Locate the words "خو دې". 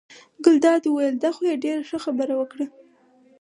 1.35-1.55